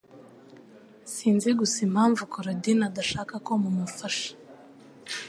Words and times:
Sinzi 1.13 1.49
gusa 1.59 1.77
impamvu 1.87 2.21
Korodina 2.33 2.83
adashaka 2.89 3.33
ko 3.45 3.51
mumufasha 3.61 4.29